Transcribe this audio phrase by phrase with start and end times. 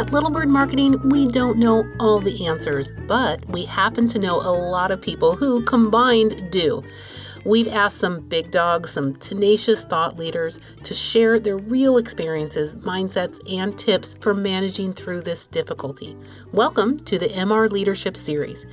[0.00, 4.36] At Little Bird Marketing, we don't know all the answers, but we happen to know
[4.36, 6.82] a lot of people who combined do.
[7.44, 13.40] We've asked some big dogs, some tenacious thought leaders to share their real experiences, mindsets,
[13.52, 16.16] and tips for managing through this difficulty.
[16.50, 18.66] Welcome to the MR Leadership Series.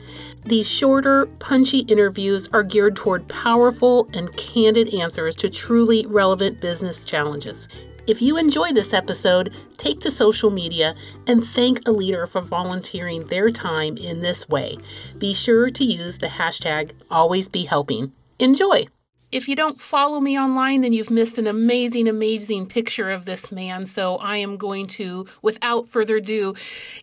[0.46, 7.06] These shorter, punchy interviews are geared toward powerful and candid answers to truly relevant business
[7.06, 7.68] challenges.
[8.08, 10.96] If you enjoy this episode, take to social media
[11.28, 14.78] and thank a leader for volunteering their time in this way.
[15.18, 18.12] Be sure to use the hashtag AlwaysBeHelping.
[18.40, 18.88] Enjoy!
[19.30, 23.52] If you don't follow me online, then you've missed an amazing, amazing picture of this
[23.52, 23.86] man.
[23.86, 26.56] So I am going to, without further ado,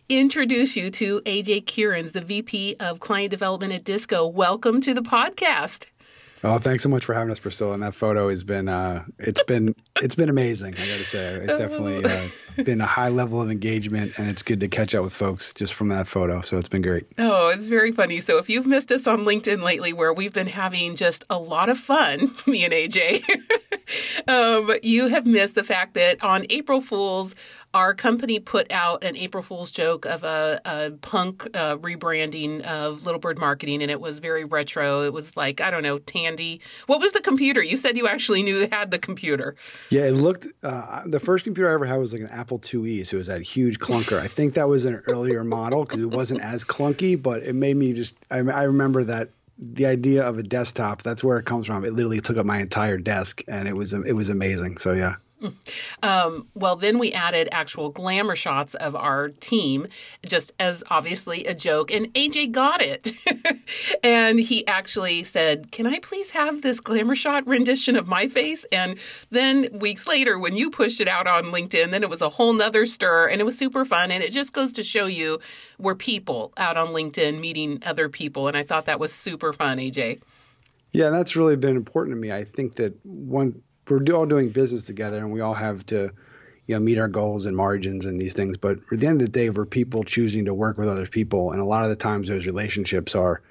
[0.09, 4.33] introduce you to AJ Kierans, the VP of Client Development at DISQO.
[4.33, 5.85] Welcome to the podcast.
[6.45, 7.73] Oh, thanks so much for having us, Priscilla.
[7.73, 10.75] And that photo has been, uh, it's been, it's been amazing.
[10.75, 14.43] I got to say, it's definitely uh, been a high level of engagement, and it's
[14.43, 16.41] good to catch up with folks just from that photo.
[16.41, 17.07] So it's been great.
[17.17, 18.19] Oh, it's very funny.
[18.19, 21.67] So if you've missed us on LinkedIn lately, where we've been having just a lot
[21.69, 23.23] of fun, me and AJ,
[24.27, 27.35] um, you have missed the fact that on April Fools,
[27.73, 33.05] our company put out an April Fool's joke of a, a punk uh, rebranding of
[33.05, 35.01] Little Bird Marketing, and it was very retro.
[35.03, 36.61] It was like I don't know, Tandy.
[36.87, 37.61] What was the computer?
[37.61, 39.55] You said you actually knew they had the computer.
[39.89, 40.47] Yeah, it looked.
[40.63, 43.27] Uh, the first computer I ever had was like an Apple IIe, so it was
[43.27, 44.19] that huge clunker.
[44.19, 47.75] I think that was an earlier model because it wasn't as clunky, but it made
[47.75, 48.15] me just.
[48.31, 51.03] I, I remember that the idea of a desktop.
[51.03, 51.85] That's where it comes from.
[51.85, 54.77] It literally took up my entire desk, and it was it was amazing.
[54.77, 55.15] So yeah.
[56.03, 59.87] Um, well, then we added actual glamour shots of our team,
[60.23, 61.91] just as obviously a joke.
[61.91, 63.11] And AJ got it.
[64.03, 68.65] and he actually said, Can I please have this glamour shot rendition of my face?
[68.71, 68.99] And
[69.31, 72.53] then weeks later, when you pushed it out on LinkedIn, then it was a whole
[72.53, 74.11] nother stir and it was super fun.
[74.11, 75.39] And it just goes to show you
[75.79, 78.47] we're people out on LinkedIn meeting other people.
[78.47, 80.21] And I thought that was super fun, AJ.
[80.91, 82.31] Yeah, that's really been important to me.
[82.31, 86.11] I think that one we're all doing business together and we all have to
[86.67, 88.57] you know meet our goals and margins and these things.
[88.57, 91.51] But at the end of the day we're people choosing to work with other people.
[91.51, 93.41] And a lot of the times those relationships are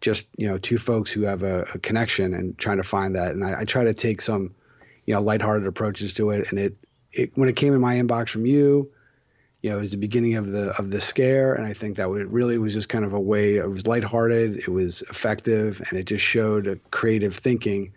[0.00, 3.32] just you know two folks who have a, a connection and trying to find that.
[3.32, 4.54] And I, I, try to take some
[5.04, 6.50] you know lighthearted approaches to it.
[6.50, 6.76] And it,
[7.12, 8.90] it when it came in my inbox from you
[9.62, 11.54] you know it was the beginning of the of the scare.
[11.54, 14.56] And i think that it really was just kind of a way it was lighthearted
[14.56, 17.92] it was effective and it just showed a creative thinking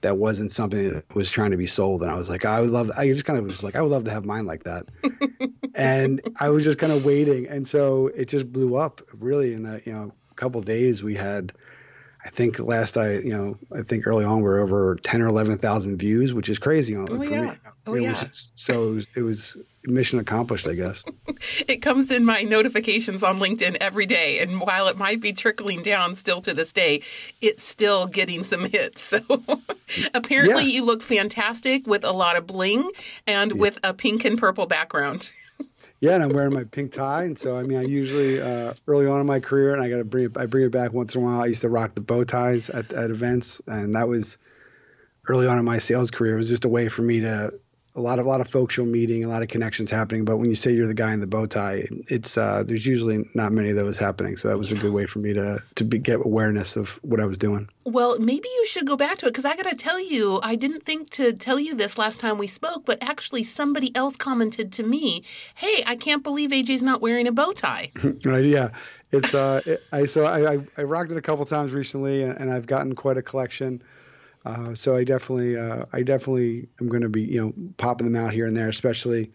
[0.00, 2.02] that wasn't something that was trying to be sold.
[2.02, 3.90] And I was like, I would love, I just kind of was like, I would
[3.90, 4.86] love to have mine like that.
[5.74, 7.48] and I was just kind of waiting.
[7.48, 11.52] And so it just blew up really in that, you know, couple days we had,
[12.24, 15.26] I think last I, you know, I think early on we are over 10 or
[15.26, 16.92] 11,000 views, which is crazy.
[16.92, 17.42] You know, oh, yeah.
[17.42, 17.52] Me.
[17.86, 18.24] Oh, it yeah.
[18.54, 19.56] So it was, it was
[19.88, 21.04] mission accomplished, I guess.
[21.68, 24.40] it comes in my notifications on LinkedIn every day.
[24.40, 27.02] And while it might be trickling down still to this day,
[27.40, 29.14] it's still getting some hits.
[29.28, 29.42] So
[30.12, 30.68] apparently yeah.
[30.68, 32.90] you look fantastic with a lot of bling
[33.26, 33.56] and yeah.
[33.56, 35.32] with a pink and purple background.
[36.00, 39.06] yeah, and I'm wearing my pink tie, and so I mean, I usually uh, early
[39.06, 40.36] on in my career, and I got to bring it.
[40.36, 41.40] I bring it back once in a while.
[41.40, 44.38] I used to rock the bow ties at, at events, and that was
[45.28, 46.34] early on in my sales career.
[46.34, 47.54] It was just a way for me to
[47.94, 50.24] a lot of a lot of folks you're meeting, a lot of connections happening.
[50.24, 53.28] But when you say you're the guy in the bow tie, it's uh, there's usually
[53.34, 54.36] not many of those happening.
[54.36, 54.78] So that was yeah.
[54.78, 57.68] a good way for me to to be, get awareness of what I was doing.
[57.84, 60.54] Well, maybe you should go back to it because I got to tell you, I
[60.54, 64.72] didn't think to tell you this last time we spoke, but actually somebody else commented
[64.74, 65.24] to me,
[65.54, 67.90] "Hey, I can't believe AJ's not wearing a bow tie."
[68.24, 68.44] right?
[68.48, 68.70] Yeah.
[69.10, 72.38] It's uh, it, I so I, I, I rocked it a couple times recently, and,
[72.38, 73.82] and I've gotten quite a collection.
[74.44, 78.16] Uh, so I definitely, uh, I definitely am going to be, you know, popping them
[78.16, 79.30] out here and there, especially,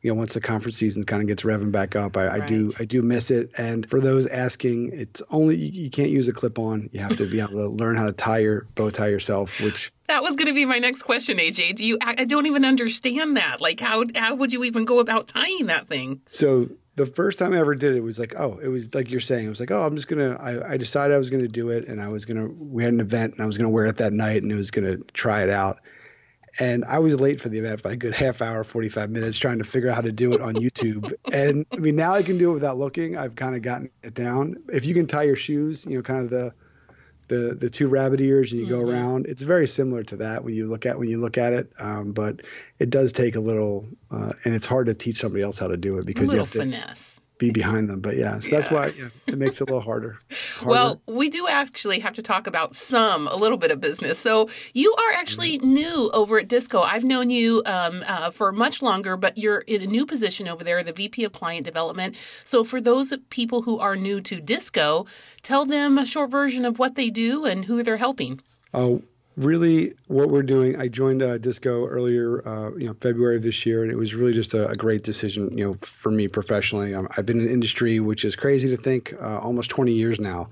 [0.00, 2.16] you know, once the conference season kind of gets revving back up.
[2.16, 2.42] I, right.
[2.42, 3.50] I, do, I do miss it.
[3.58, 6.90] And for those asking, it's only you, you can't use a clip-on.
[6.92, 9.92] You have to be able to learn how to tie your bow tie yourself, which.
[10.06, 11.74] That was going to be my next question, AJ.
[11.74, 11.98] Do you?
[12.00, 13.60] I don't even understand that.
[13.60, 16.22] Like, how how would you even go about tying that thing?
[16.30, 19.20] So the first time I ever did it was like, oh, it was like you're
[19.20, 20.36] saying, it was like, oh, I'm just gonna.
[20.40, 22.48] I, I decided I was gonna do it, and I was gonna.
[22.48, 24.72] We had an event, and I was gonna wear it that night, and it was
[24.72, 25.78] gonna try it out.
[26.58, 29.58] And I was late for the event by a good half hour, 45 minutes, trying
[29.58, 31.12] to figure out how to do it on YouTube.
[31.32, 33.16] and I mean, now I can do it without looking.
[33.16, 34.56] I've kind of gotten it down.
[34.72, 36.52] If you can tie your shoes, you know, kind of the
[37.28, 38.84] the the two rabbit ears and you mm-hmm.
[38.84, 39.26] go around.
[39.26, 42.12] It's very similar to that when you look at when you look at it, um,
[42.12, 42.42] but
[42.78, 45.76] it does take a little, uh, and it's hard to teach somebody else how to
[45.76, 47.20] do it because a little you have to, finesse.
[47.38, 48.00] Be behind them.
[48.00, 50.18] But yeah, so that's why yeah, it makes it a little harder.
[50.56, 50.70] harder.
[50.70, 54.18] Well, we do actually have to talk about some, a little bit of business.
[54.18, 55.74] So you are actually mm-hmm.
[55.74, 56.84] new over at DISQO.
[56.84, 60.64] I've known you um, uh, for much longer, but you're in a new position over
[60.64, 62.16] there, the VP of Client Development.
[62.44, 65.06] So for those people who are new to DISQO,
[65.42, 68.40] tell them a short version of what they do and who they're helping.
[68.74, 69.02] Oh,
[69.38, 73.64] really what we're doing i joined uh, DISQO earlier uh, you know february of this
[73.64, 76.94] year and it was really just a, a great decision you know for me professionally.
[76.94, 80.50] Um, i've been in industry which is crazy to think uh, almost 20 years now.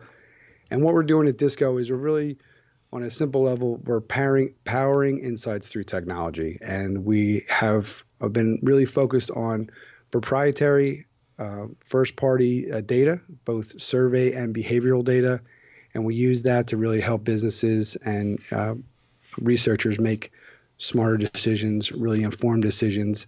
[0.71, 2.39] And what we're doing at DISQO is we're really
[2.93, 6.59] on a simple level we're powering powering insights through technology.
[6.63, 9.71] And we have uh, been really focused on
[10.11, 11.07] proprietary
[11.39, 15.41] uh, first party uh, data both survey and behavioral data
[15.97, 18.75] and we use that to really help businesses and uh,
[19.39, 20.31] researchers make
[20.77, 23.27] smarter decisions, really informed decisions.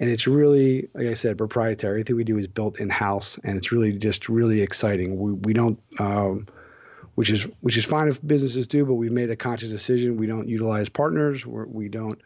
[0.00, 1.92] And it's really, like I said, proprietary.
[1.92, 5.20] Everything we do is built in house, and it's really just really exciting.
[5.20, 6.48] We, we don't, um,
[7.14, 10.16] which is which is fine if businesses do, but we've made a conscious decision.
[10.16, 11.46] We don't utilize partners.
[11.46, 12.18] We're, we do not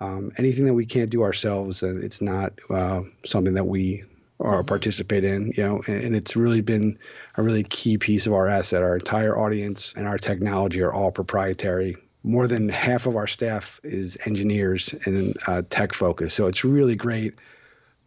[0.00, 4.04] um, anything that we can't do ourselves, and it's not uh, something that we
[4.44, 4.66] or mm-hmm.
[4.66, 6.98] participate in, you know, and, and, it's really been
[7.36, 8.82] a really key piece of our asset.
[8.82, 11.96] Our entire audience and our technology are all proprietary.
[12.22, 16.36] More than half of our staff is engineers and uh, tech focused.
[16.36, 17.34] So it's really great.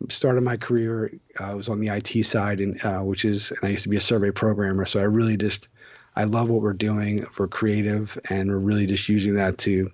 [0.09, 3.59] Started my career, uh, I was on the IT side, and uh, which is, and
[3.63, 4.85] I used to be a survey programmer.
[4.85, 5.67] So I really just,
[6.15, 7.25] I love what we're doing.
[7.37, 9.91] We're creative, and we're really just using that to,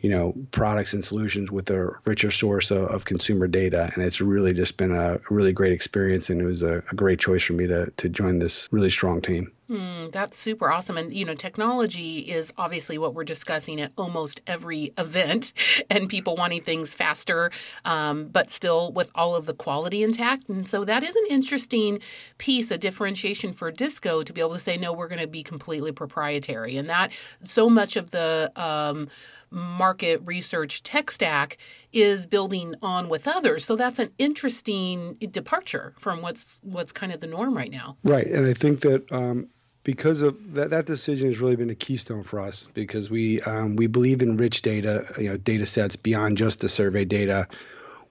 [0.00, 3.90] you know products and solutions with a richer source of, of consumer data.
[3.94, 7.18] And it's really just been a really great experience and it was a, a great
[7.18, 10.96] choice for me to to join this really strong team Mm, that's super awesome.
[10.96, 15.52] And, you know, technology is obviously what we're discussing at almost every event
[15.90, 17.50] and people wanting things faster,
[17.84, 20.48] um, but still with all of the quality intact.
[20.48, 21.98] And so that is an interesting
[22.38, 25.42] piece, a differentiation for DISQO to be able to say, no, we're going to be
[25.42, 26.76] completely proprietary.
[26.76, 27.10] And that
[27.42, 29.08] so much of the, um,
[29.50, 31.56] market research tech stack
[31.92, 33.64] is building on with others.
[33.64, 37.96] So that's an interesting departure from what's what's kind of the norm right now.
[38.02, 39.48] Right, and I think that um,
[39.86, 43.76] because of that, that decision has really been a keystone for us because we um,
[43.76, 47.46] we believe in rich data, you know, data sets beyond just the survey data.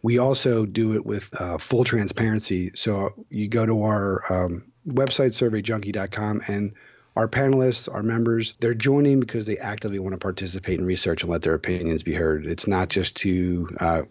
[0.02, 2.72] We also do it with uh, full transparency.
[2.76, 6.76] So you go to our um, website, surveyjunkie.com, and
[7.18, 11.32] our panelists, our members, they're joining because they actively want to participate in research and
[11.32, 12.46] let their opinions be heard.
[12.46, 14.02] It's not just to uh,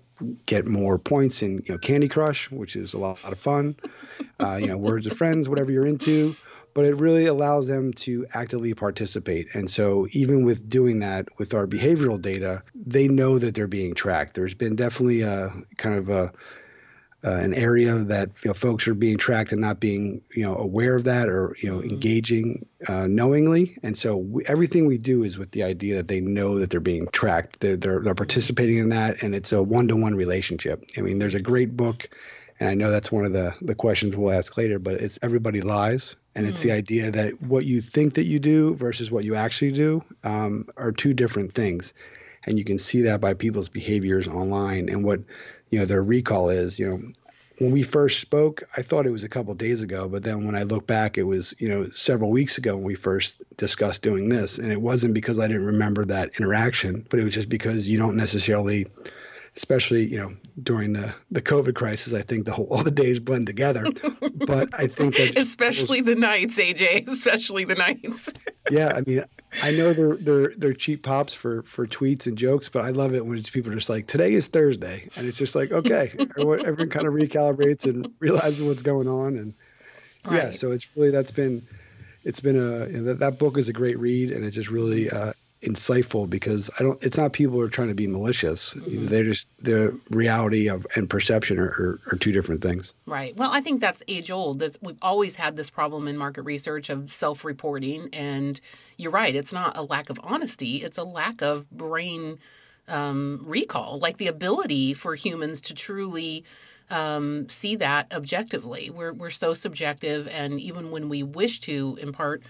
[0.44, 3.76] get more points in you know Candy Crush, which is a lot, of fun.
[4.38, 6.36] Uh, you know, Words of Friends, whatever you're into
[6.74, 9.54] but it really allows them to actively participate.
[9.54, 13.94] And so, even with doing that with our behavioral data, they know that they're being
[13.94, 14.34] tracked.
[14.34, 16.32] There's been definitely a kind of a
[17.24, 20.54] uh, an area that you know, folks are being tracked and not being you know
[20.56, 21.94] aware of that or you know mm-hmm.
[21.94, 26.20] engaging uh, knowingly and so we, everything we do is with the idea that they
[26.20, 30.14] know that they're being tracked they're, they're, they're participating in that and it's a one-to-one
[30.14, 32.10] relationship i mean there's a great book
[32.60, 35.62] and i know that's one of the the questions we'll ask later but it's everybody
[35.62, 36.50] lies and mm.
[36.50, 36.76] it's the hmm.
[36.76, 40.92] idea that what you think that you do versus what you actually do um, are
[40.92, 41.94] two different things
[42.46, 45.20] and you can see that by people's behaviors online and what
[45.70, 47.12] you know their recall is you know
[47.58, 50.54] when we first spoke i thought it was a couple days ago but then when
[50.54, 54.28] i look back it was you know several weeks ago when we first discussed doing
[54.28, 57.88] this and it wasn't because i didn't remember that interaction but it was just because
[57.88, 58.86] you don't necessarily
[59.56, 62.12] especially you know during the the COVID crisis.
[62.12, 63.84] I think the whole all the days blend together.
[64.46, 68.32] but I think that especially was, the nights, AJ, especially the nights.
[68.70, 69.24] yeah, I mean,
[69.62, 73.14] I know they're they're they're cheap pops for for tweets and jokes, but I love
[73.14, 76.60] it when it's people just like today is Thursday, and it's just like okay, everyone,
[76.60, 79.54] everyone kind of recalibrates and realizes what's going on, and
[80.24, 80.44] right.
[80.44, 81.66] yeah, so it's really that's been
[82.24, 84.70] it's been a you know, that, that book is a great read and it just
[84.70, 87.02] really uh, insightful because I don't.
[87.02, 88.74] It's not people who are trying to be malicious.
[88.74, 89.06] Mm-hmm.
[89.06, 92.92] They're just the reality of and perception are, are, are, two different things.
[93.06, 93.36] Right.
[93.36, 94.60] Well, I think that's age old.
[94.60, 98.60] That's, we've always had this problem in market research of self-reporting, and
[98.96, 99.34] you're right.
[99.34, 100.82] It's not a lack of honesty.
[100.82, 102.38] It's a lack of brain
[102.86, 106.44] um, recall, like the ability for humans to truly.
[106.90, 108.90] Um, see that objectively.
[108.90, 112.42] We're we're so subjective, and even when we wish to impart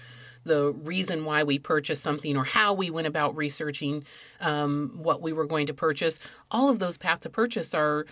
[0.44, 4.04] the reason why we purchased something or how we went about researching
[4.40, 6.20] um, what we were going to purchase.
[6.50, 8.06] All of those paths to purchase are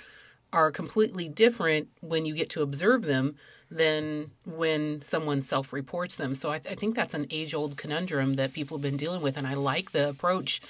[0.53, 3.37] are completely different when you get to observe them
[3.71, 6.35] than when someone self reports them.
[6.35, 9.23] So I, th- I think that's an age old conundrum that people have been dealing
[9.23, 10.61] with, and I like the approach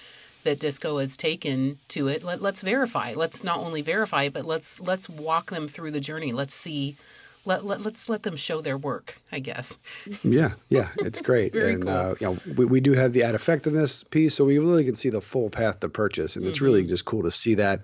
[0.45, 4.81] that DISQO has taken to it let, us verify let's not only verify but let's
[4.81, 6.97] let's walk them through the journey let's see
[7.45, 9.17] let, let let's let them show their work.
[9.31, 9.79] I guess.
[10.25, 11.53] Yeah, yeah, it's great.
[11.53, 11.93] Very and cool.
[11.93, 14.95] uh, you know, we, we do have the ad effectiveness piece, so we really can
[14.95, 16.65] see the full path to purchase, and it's Mm-hmm.
[16.65, 17.83] really just cool to see that.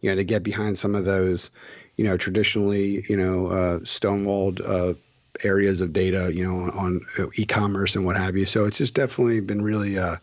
[0.00, 1.50] You know, to get behind some of those,
[1.96, 4.94] you know, traditionally, you know, uh, stonewalled uh,
[5.42, 8.46] areas of data, you know, on, on e-commerce and what have you.
[8.46, 10.16] So it's just definitely been really, uh,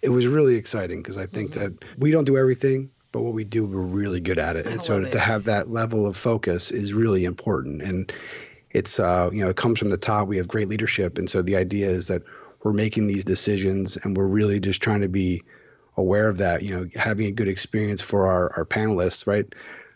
[0.00, 1.60] it was really exciting because I think Mm-hmm.
[1.60, 4.66] that we don't do everything, but what we do, we're really good at it.
[4.66, 5.12] I and so it.
[5.12, 7.82] to have that level of focus is really important.
[7.82, 8.12] And
[8.70, 10.28] it's, uh, you know, it comes from the top.
[10.28, 11.18] We have great leadership.
[11.18, 12.22] And so the idea is that
[12.62, 15.42] we're making these decisions and we're really just trying to be
[15.96, 19.46] aware of that, you know, having a good experience for our, our panelists, right?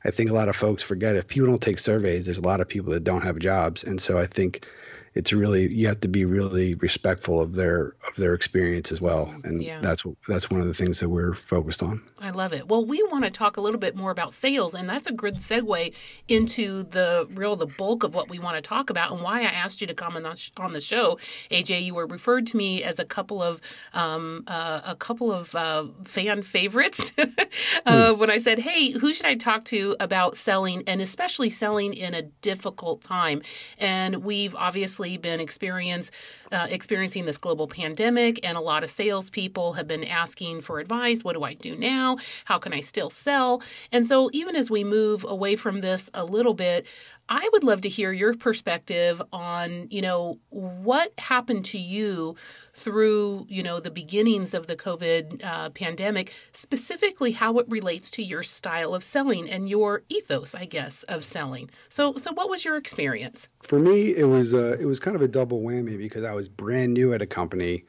[0.05, 2.61] I think a lot of folks forget if people don't take surveys, there's a lot
[2.61, 3.85] of people that don't have jobs.
[3.85, 4.67] And so I think
[5.15, 9.33] it's really you have to be really respectful of their of their experience as well.
[9.45, 9.81] And Yeah.
[9.81, 12.03] that's that's one of the things that we're focused on.
[12.21, 12.69] I love it.
[12.69, 15.37] Well, we want to talk a little bit more about sales, and that's a good
[15.37, 15.95] segue
[16.29, 19.45] into the real the bulk of what we want to talk about and why I
[19.45, 21.19] asked you to come on the, sh- on the show.
[21.51, 23.61] AJ, you were referred to me as a couple of
[23.93, 27.13] um, uh, a couple of uh, fan favorites
[27.87, 31.95] uh, when I said, "Hey, who should I talk to about selling, and especially selling
[31.95, 33.43] in a difficult time?"
[33.79, 36.11] And we've obviously been experience
[36.53, 41.23] uh, experiencing this global pandemic, and a lot of salespeople have been asking for advice.
[41.23, 42.19] What do I do now?
[42.45, 43.63] How can I still sell?
[43.93, 46.87] And so, even as we move away from this a little bit,
[47.29, 52.37] I would love to hear your perspective on, you know, what happened to you
[52.75, 58.23] through, you know, the beginnings of the COVID uh, pandemic, specifically how it relates to
[58.23, 61.71] your style of selling and your ethos, I guess, of selling.
[61.89, 63.49] So, so what was your experience?
[63.63, 66.49] For me, it was uh, it was kind of a double whammy because I was
[66.49, 67.85] brand new at a company,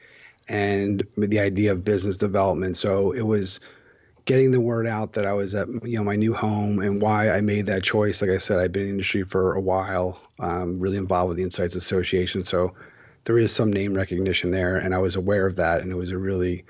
[0.48, 2.76] and the idea of business development.
[2.76, 3.60] So it was
[4.26, 7.30] getting the word out that I was at you know my new home and why
[7.30, 8.20] I made that choice.
[8.20, 11.38] Like I said, I've been in the industry for a while, um, really involved with
[11.38, 12.74] the Insights Association, so
[13.24, 16.10] there is some name recognition there, and I was aware of that, and it was
[16.10, 16.64] a really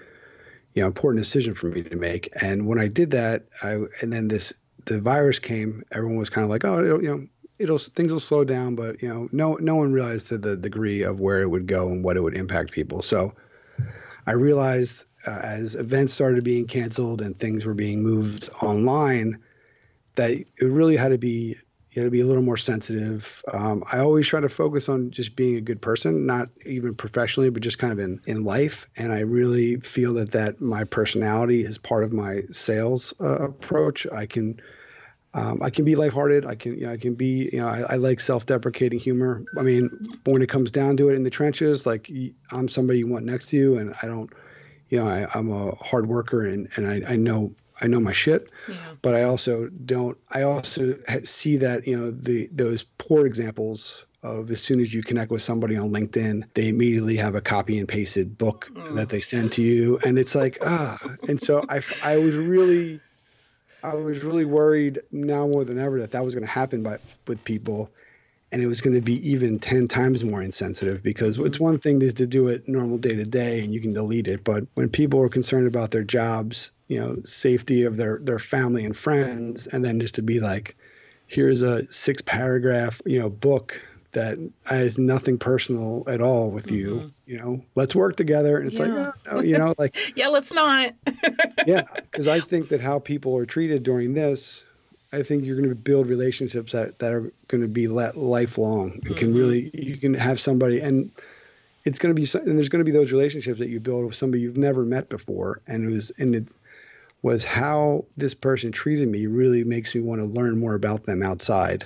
[0.74, 2.28] you know important decision for me to make.
[2.40, 4.52] And when I did that, I and then this
[4.84, 7.26] the virus came, everyone was kind of like, oh, you know.
[7.58, 11.00] It'll things will slow down, but you know, no no one realized to the degree
[11.00, 13.00] of where it would go and what it would impact people.
[13.00, 13.32] So,
[14.26, 19.38] I realized uh, as events started being canceled and things were being moved online
[20.16, 21.56] that it really had to be
[21.96, 23.42] you had to be a little more sensitive.
[23.50, 27.48] Um, I always try to focus on just being a good person, not even professionally,
[27.48, 28.86] but just kind of in, in life.
[28.98, 34.06] And I really feel that that my personality is part of my sales uh, approach.
[34.12, 34.60] I can
[35.32, 36.44] um, I can be lighthearted.
[36.44, 39.44] I can, you know, I can be, you know, I, I like self-deprecating humor.
[39.58, 42.10] I mean, when it comes down to it in the trenches, like
[42.50, 44.30] I'm somebody you want next to you, and I don't,
[44.88, 48.12] you know, I, I'm a hard worker, and and I, I know I know my
[48.12, 48.76] shit, Yeah.
[49.02, 50.16] but I also don't.
[50.30, 55.02] I also see that you know the those poor examples of as soon as you
[55.02, 59.20] connect with somebody on LinkedIn, they immediately have a copy and pasted book that they
[59.20, 60.98] send to you, and it's like ah.
[61.28, 63.00] And so I I was really
[63.82, 66.98] I was really worried now more than ever that that was going to happen by
[67.26, 67.90] with people,
[68.56, 71.64] and it was going to be even ten times more insensitive because it's mm-hmm.
[71.64, 74.44] one thing is to do it normal day to day and you can delete it,
[74.44, 78.86] but when people are concerned about their jobs, you know, safety of their their family
[78.86, 80.74] and friends, and then just to be like,
[81.26, 83.82] here's a six paragraph you know book
[84.12, 87.08] that has nothing personal at all with you, mm-hmm.
[87.26, 88.86] you know, let's work together, and it's Yeah.
[88.86, 90.94] like, oh, no, you know, like Yeah, let's not.
[91.66, 94.62] yeah, because I think that how people are treated during this,
[95.12, 99.00] I think you're going to build relationships that, that are going to be let lifelong
[99.04, 101.10] and can really you can have somebody and
[101.84, 104.16] it's going to be and there's going to be those relationships that you build with
[104.16, 106.48] somebody you've never met before and it was and it
[107.22, 111.22] was how this person treated me really makes me want to learn more about them
[111.22, 111.84] outside.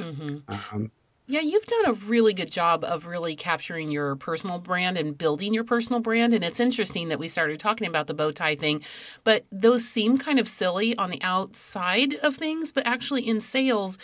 [0.49, 0.91] Um,
[1.31, 5.55] Yeah, you've done a really good job of really capturing your personal brand and building
[5.55, 6.35] your personal brand.
[6.35, 8.83] And it's interesting that we started talking about the bow tie thing,
[9.23, 12.73] but those seem kind of silly on the outside of things.
[12.73, 13.97] But actually, in sales,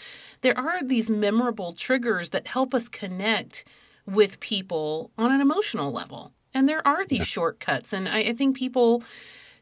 [0.43, 3.65] there are these memorable triggers that help us connect
[4.07, 6.31] with people on an emotional level.
[6.55, 7.93] And there are these shortcuts.
[7.93, 9.03] And I, I think people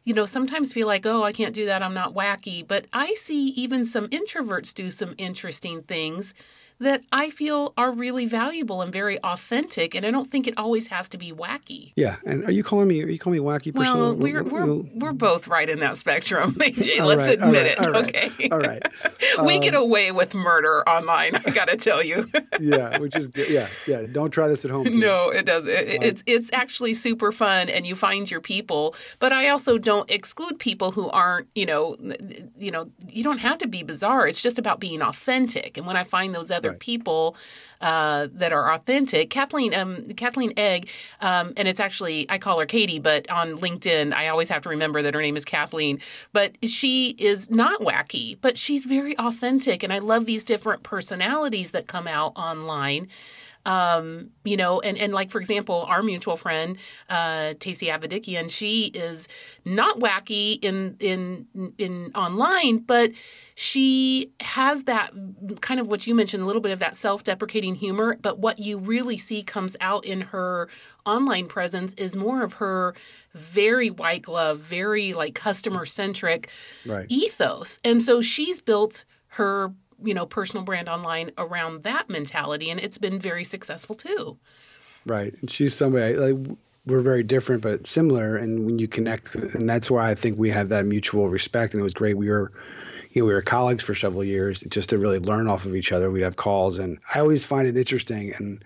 [0.04, 1.82] you know, sometimes feel like, oh, I can't do that.
[1.82, 2.66] I'm not wacky.
[2.66, 6.34] But I see even some introverts do some interesting things
[6.84, 9.94] that I feel are really valuable and very authentic.
[9.94, 11.92] And I don't think it always has to be wacky.
[11.96, 13.02] yeah, and are you calling me?
[13.02, 13.74] Are you calling me wacky?
[13.74, 14.14] Priscilla?
[14.14, 17.00] Well, we're we're we're both right in that spectrum, AJ.
[17.04, 18.48] Let's right, admit right, it, all right, okay?
[18.50, 18.82] all right.
[19.46, 21.34] we Um, get away with murder online.
[21.36, 22.30] I got to tell you.
[22.60, 23.48] yeah, which is good.
[23.48, 24.06] Yeah, yeah.
[24.10, 24.84] Don't try this at home.
[24.84, 24.96] kids.
[24.96, 25.66] No, it does.
[25.66, 28.94] It, it's it's actually super fun, and you find your people.
[29.18, 31.48] But I also don't exclude people who aren't.
[31.54, 31.96] You know,
[32.58, 34.26] you know, you don't have to be bizarre.
[34.26, 35.76] It's just about being authentic.
[35.78, 36.80] And when I find those other right.
[36.80, 37.36] people
[37.80, 39.30] uh, that are authentic.
[39.30, 40.88] Kathleen, um, Kathleen Egg,
[41.20, 44.68] um, and it's actually I call her Katie, but on LinkedIn I always have to
[44.68, 46.00] remember that her name is Kathleen.
[46.32, 51.72] But she is not wacky, but she's very authentic, and I love these different personalities
[51.72, 53.08] that come out online
[53.66, 56.76] um, you know, and, and like, for example, our mutual friend,
[57.08, 59.28] uh, Tacy Avedikian, she is
[59.64, 61.46] not wacky in, in,
[61.78, 63.12] in online, but
[63.54, 65.12] she has that
[65.60, 68.18] kind of what you mentioned, a little bit of that self-deprecating humor.
[68.20, 70.68] But what you really see comes out in her
[71.06, 72.94] online presence is more of her
[73.32, 76.48] very white glove, very like customer centric
[76.84, 77.06] right.
[77.08, 77.80] ethos.
[77.84, 79.72] And so she's built her
[80.02, 84.38] you know personal brand online around that mentality and it's been very successful too.
[85.06, 85.34] Right.
[85.40, 89.90] And she's somebody like we're very different but similar and when you connect and that's
[89.90, 92.16] why i think we have that mutual respect and it was great.
[92.16, 92.52] We were
[93.10, 95.92] you know we were colleagues for several years just to really learn off of each
[95.92, 96.10] other.
[96.10, 98.64] We'd have calls and i always find it interesting and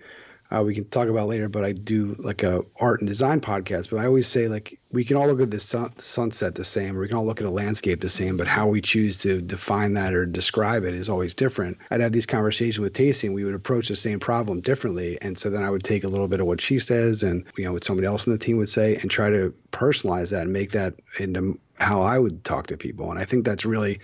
[0.51, 3.89] uh, we can talk about later, but I do like a art and design podcast.
[3.89, 6.97] But I always say like we can all look at the sun, sunset the same,
[6.97, 9.41] or we can all look at a landscape the same, but how we choose to
[9.41, 11.77] define that or describe it is always different.
[11.91, 15.19] I'd have these conversations with Tacy, and we would approach the same problem differently.
[15.21, 17.65] And so then I would take a little bit of what she says, and you
[17.65, 20.53] know what somebody else in the team would say, and try to personalize that and
[20.53, 23.11] make that into how I would talk to people.
[23.11, 23.99] And I think that's really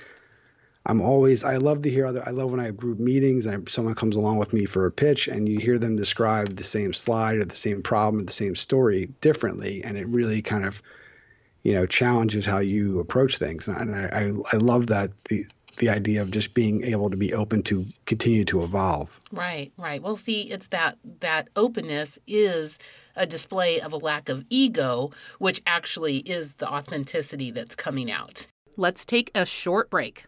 [0.85, 3.67] I'm always I love to hear other I love when I have group meetings and
[3.69, 6.93] someone comes along with me for a pitch and you hear them describe the same
[6.93, 10.81] slide or the same problem or the same story differently and it really kind of
[11.63, 15.45] you know challenges how you approach things and I I, I love that the
[15.77, 19.19] the idea of just being able to be open to continue to evolve.
[19.31, 20.01] Right, right.
[20.01, 22.79] Well, see, it's that that openness is
[23.15, 28.47] a display of a lack of ego, which actually is the authenticity that's coming out.
[28.77, 30.25] Let's take a short break.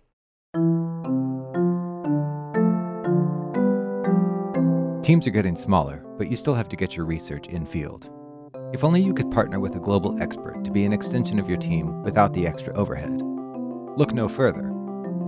[5.08, 8.10] Teams are getting smaller, but you still have to get your research in field.
[8.74, 11.58] If only you could partner with a global expert to be an extension of your
[11.58, 13.22] team without the extra overhead.
[13.96, 14.70] Look no further.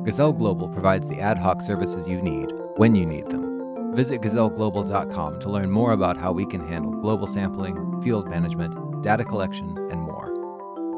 [0.04, 3.96] Gazelle Global provides the ad hoc services you need when you need them.
[3.96, 9.24] Visit gazelleglobal.com to learn more about how we can handle global sampling, field management, data
[9.24, 10.34] collection, and more.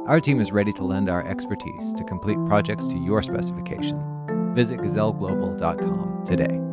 [0.07, 4.01] Our team is ready to lend our expertise to complete projects to your specification.
[4.55, 6.70] Visit gazelleglobal.com today.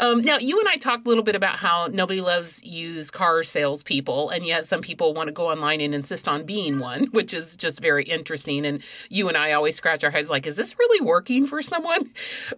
[0.00, 3.42] Um, now, you and I talked a little bit about how nobody loves used car
[3.42, 7.34] salespeople, and yet some people want to go online and insist on being one, which
[7.34, 8.64] is just very interesting.
[8.64, 12.10] And you and I always scratch our heads like, is this really working for someone?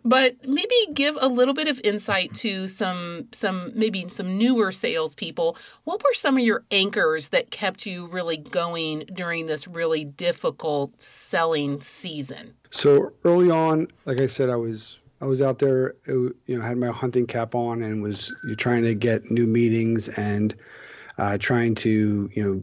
[0.05, 5.57] But maybe give a little bit of insight to some, some maybe some newer salespeople.
[5.83, 11.03] What were some of your anchors that kept you really going during this really difficult
[11.03, 12.55] selling season?
[12.71, 16.77] So early on, like I said, I was I was out there, you know, had
[16.79, 20.53] my hunting cap on and was trying to get new meetings and
[21.17, 22.63] uh, trying to, you know,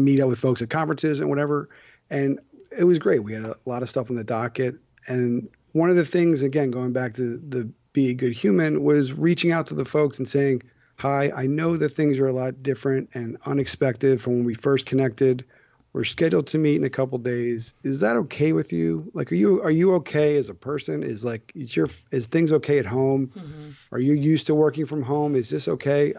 [0.00, 1.68] meet up with folks at conferences and whatever.
[2.08, 2.38] And
[2.78, 3.24] it was great.
[3.24, 4.76] We had a lot of stuff on the docket.
[5.08, 9.12] And one of the things, again, going back to the be a good human, was
[9.12, 10.62] reaching out to the folks and saying,
[10.98, 14.86] Hi, I know that things are a lot different and unexpected from when we first
[14.86, 15.44] connected
[15.92, 17.74] we're scheduled to meet in a couple days.
[17.82, 19.10] Is that okay with you?
[19.12, 21.02] Like, are you are you okay as a person?
[21.02, 23.28] Is like is your is things okay at home?
[23.28, 23.70] Mm-hmm.
[23.92, 25.34] Are you used to working from home?
[25.34, 26.14] Is this okay?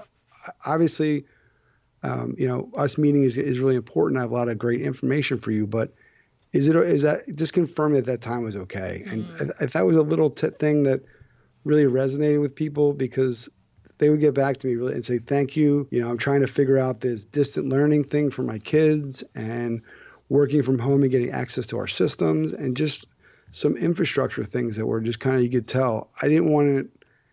[0.65, 1.25] Obviously,
[2.03, 4.17] um, you know, us meeting is is really important.
[4.17, 5.93] I have a lot of great information for you, but
[6.51, 9.03] is it is that just confirm that that time was okay?
[9.05, 9.41] Mm-hmm.
[9.41, 11.01] And if that was a little t- thing that
[11.63, 13.47] really resonated with people because
[14.01, 15.87] they would get back to me really and say, Thank you.
[15.91, 19.83] You know, I'm trying to figure out this distant learning thing for my kids and
[20.27, 23.05] working from home and getting access to our systems and just
[23.51, 26.09] some infrastructure things that were just kind of, you could tell.
[26.19, 26.87] I didn't want it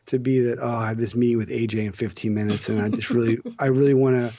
[0.07, 2.91] to be that, oh, I have this meeting with AJ in 15 minutes and I
[2.91, 4.39] just really, I really want to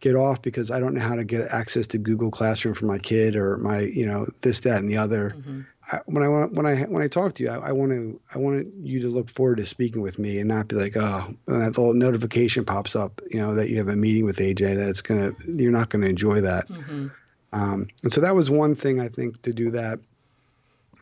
[0.00, 2.98] get off because I don't know how to get access to Google Classroom for my
[2.98, 5.30] kid or my, you know, this, that, and the other.
[5.30, 5.60] Mm-hmm.
[5.90, 8.20] I, when I want, when I when I talk to you, I, I, want to
[8.34, 11.34] I want you to look forward to speaking with me and not be like, oh,
[11.46, 14.76] that little notification pops up, you know, that you have a meeting with AJ.
[14.76, 16.68] That it's gonna, you're not gonna enjoy that.
[16.68, 17.08] Mm-hmm.
[17.52, 20.00] Um, and so that was one thing I think to do that.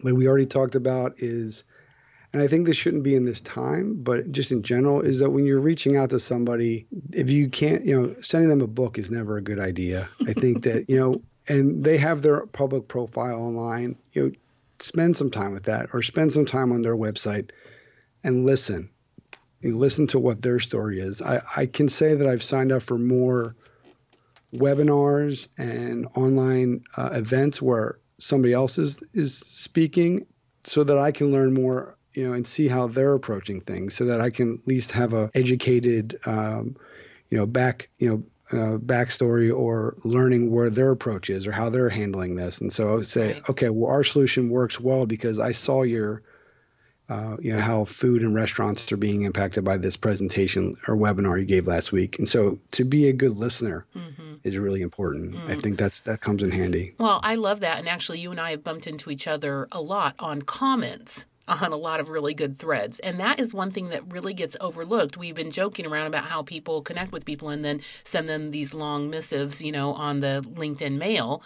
[0.03, 1.65] Like we already talked about is
[2.35, 5.31] and I think this shouldn't be in this time, but just in general, is that
[5.31, 8.99] when you're reaching out to somebody, if you can't, you know, sending them a book
[8.99, 10.09] is never a good idea.
[10.27, 14.33] I think that, you know, and they have their public profile online, you know,
[14.81, 17.51] spend some time with that or spend some time on their website
[18.25, 18.91] and listen.
[19.63, 21.23] Listen to what their story is.
[21.23, 23.55] I, I can say that I've signed up for more
[24.53, 30.27] webinars and online uh, events where somebody else is, is speaking
[30.65, 34.07] so that I can learn more you know, and see how they're approaching things, so
[34.07, 36.77] that I can at least have a educated, um,
[37.31, 38.23] you know, back, you know.
[38.53, 42.61] Uh, backstory or learning where their approach is or how they're handling this.
[42.61, 43.49] And so I would say, Right.
[43.49, 46.23] okay, well, our solution works well because I saw your
[47.09, 51.39] uh, you know how food and restaurants are being impacted by this presentation or webinar
[51.41, 54.35] you gave last week and so to be a good listener Mm-hmm.
[54.45, 55.51] is really important Mm.
[55.51, 57.79] i think that's that comes in handy Well, I love that.
[57.79, 61.73] And actually, you and I have bumped into each other a lot on comments on
[61.73, 62.99] a lot of really good threads.
[63.01, 65.17] And that is one thing that really gets overlooked.
[65.17, 68.73] We've been joking around about how people connect with people and then send them these
[68.73, 71.43] long missives, you know, on the LinkedIn mail.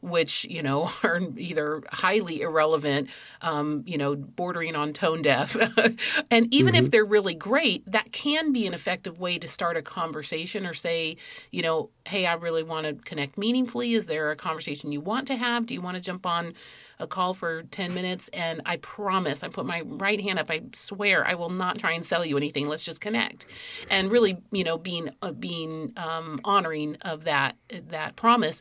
[0.00, 3.08] Which you know are either highly irrelevant,
[3.40, 5.56] um, you know, bordering on tone deaf,
[6.30, 9.82] and even if they're really great, that can be an effective way to start a
[9.82, 11.18] conversation or say,
[11.52, 13.94] you know, hey, I really want to connect meaningfully.
[13.94, 15.66] Is there a conversation you want to have?
[15.66, 16.54] Do you want to jump on
[17.02, 18.28] a call for 10 minutes?
[18.32, 21.92] And I promise, I put my right hand up, I swear I will not try
[21.92, 22.68] and sell you anything.
[22.68, 23.46] Let's just connect.
[23.90, 27.56] And really, you know, being, uh, being um, honoring of that,
[27.88, 28.60] that promise.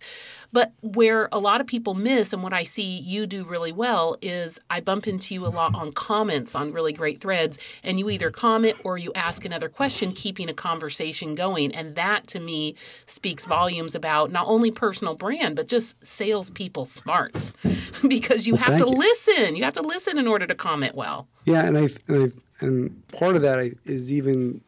[0.52, 4.18] But where a lot of people miss, and what I see you do really well,
[4.22, 8.10] is I bump into you a lot on comments on really great threads, and you
[8.10, 11.74] either comment or you ask another question, keeping a conversation going.
[11.74, 12.76] And that to me
[13.06, 17.54] speaks volumes about not only personal brand, but just salespeople smarts
[18.08, 18.98] because you Well, have to you.
[18.98, 19.56] listen.
[19.56, 21.28] You have to listen in order to comment well.
[21.46, 24.62] yeah and i and, I, and part of that I- is even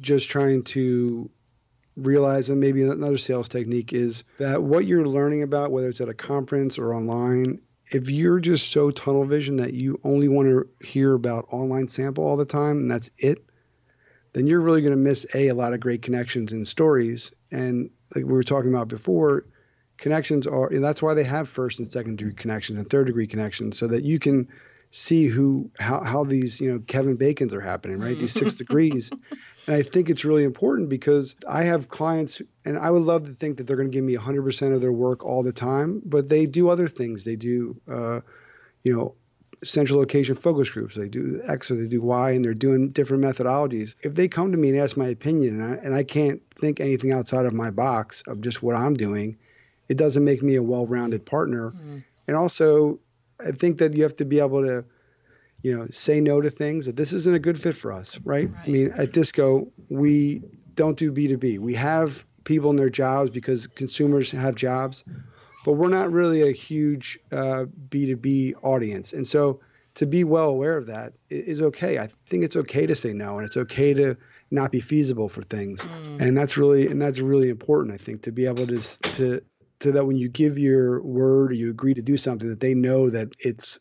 [0.00, 1.30] just trying to
[1.96, 6.08] realize and maybe another sales technique is that what you're learning about whether it's at
[6.10, 7.58] a conference or online
[7.92, 12.24] if you're just so tunnel vision that you only want to hear about online sample
[12.24, 13.38] all the time and that's it
[14.34, 17.88] then you're really going to miss a a lot of great connections and stories and
[18.14, 19.46] like we were talking about before
[19.98, 23.26] connections are and that's why they have first and second degree connections and third degree
[23.26, 24.48] connections so that you can
[24.90, 28.18] see who how, how these you know kevin bacons are happening right?
[28.18, 29.10] These six degrees.
[29.66, 33.32] And i think it's really important because i have clients and i would love to
[33.32, 36.28] think that they're going to give me 100% of their work all the time but
[36.28, 37.24] they do other things.
[37.24, 38.20] They do uh,
[38.82, 39.14] you know
[39.64, 40.94] central location focus groups.
[40.94, 43.94] They do x or they do y and they're doing different methodologies.
[44.02, 46.80] If they come to me and ask my opinion and I, and I can't think
[46.80, 49.36] anything outside of my box of just what i'm doing
[49.88, 51.72] it doesn't make me a well-rounded partner.
[52.26, 53.00] And also
[53.38, 54.84] i think that you have to be able to
[55.62, 58.48] you know say no to things that this isn't a good fit for us right,
[58.64, 60.42] i mean at DISQO we
[60.74, 65.04] don't do b2b we have people in their jobs because consumers have jobs
[65.66, 69.12] but we're not really a huge uh, b2b audience.
[69.12, 69.58] And so
[69.96, 71.98] to be well aware of that is okay.
[71.98, 74.16] I think it's okay to say no and it's okay to
[74.52, 75.84] not be feasible for things.
[76.20, 79.42] And that's really and that's really important i think to be able to to
[79.80, 82.74] so that when you give your word or you agree to do something that they
[82.74, 83.78] know that it's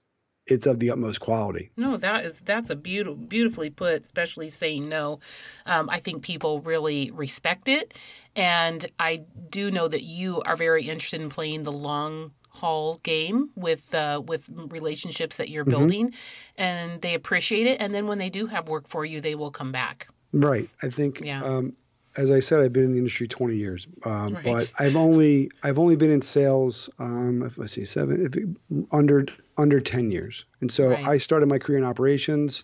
[0.48, 4.04] it's of the utmost quality No, that is that's a beautiful, beautifully put.
[4.04, 5.20] Especially saying no,
[5.66, 7.94] um, I think people really respect it,
[8.36, 13.50] and I do know that you are very interested in playing the long haul game
[13.56, 16.14] with uh, with relationships that you're building,
[16.58, 17.82] and they appreciate it.
[17.82, 20.08] And then when they do have work for you, they will come back.
[20.32, 21.44] right i think Yeah.
[21.44, 21.74] um,
[22.18, 24.44] as i said i've been in the industry 20 years um, Right.
[24.44, 28.48] but i've only i've only been in sales um, if i see seven if it,
[28.92, 29.26] under
[29.58, 31.08] under 10 years and so Right.
[31.08, 32.64] i started my career in operations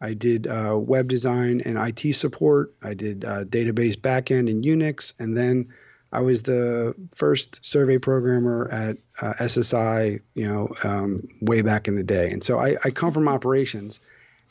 [0.00, 2.72] I did uh, web design and IT support.
[2.84, 5.70] I did uh, database backend and Unix, and then
[6.12, 10.20] I was the first survey programmer at uh, SSI.
[10.36, 12.30] You know, um, way back in the day.
[12.30, 13.98] And so I, I come from operations,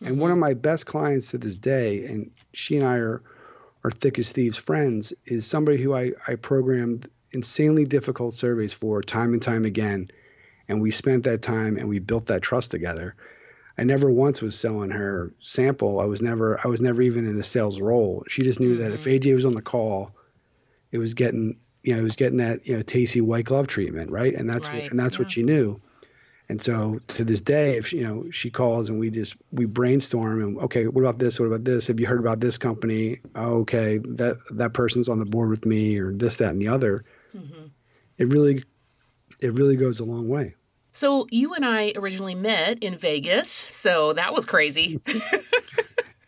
[0.04, 3.22] and one of my best clients to this day, and she and I are
[3.84, 9.02] are thick as thieves friends, is somebody who I, I programmed insanely difficult surveys for
[9.02, 10.10] time and time again,
[10.68, 13.16] and we spent that time and we built that trust together.
[13.78, 16.00] I never once was selling her sample.
[16.00, 18.24] I was never I was never even in a sales role.
[18.28, 19.30] She just knew that if mm-hmm.
[19.30, 20.12] AJ was on the call,
[20.92, 24.12] it was getting you know it was getting that you know Tacy white glove treatment,
[24.12, 24.34] right?
[24.34, 25.22] And that's Right, what and that's yeah.
[25.22, 25.80] what she knew.
[26.50, 30.42] And so to this day, if you know she calls and we just we brainstorm
[30.42, 31.40] and okay, what about this?
[31.40, 31.88] What about this?
[31.88, 33.20] Have you heard about this company?
[33.36, 36.70] Oh, okay, that that person's on the board with me, or this, that, and the
[36.70, 37.04] other.
[38.18, 38.64] It really,
[39.42, 40.56] it really goes a long way.
[40.92, 45.00] So you and I originally met in Vegas, so that was crazy.